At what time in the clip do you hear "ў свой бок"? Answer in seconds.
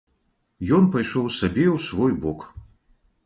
1.75-2.39